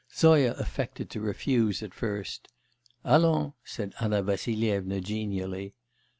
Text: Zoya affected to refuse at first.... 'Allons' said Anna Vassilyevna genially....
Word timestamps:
Zoya 0.11 0.53
affected 0.55 1.11
to 1.11 1.21
refuse 1.21 1.83
at 1.83 1.93
first.... 1.93 2.47
'Allons' 3.05 3.53
said 3.63 3.93
Anna 3.99 4.23
Vassilyevna 4.23 4.99
genially.... 4.99 5.75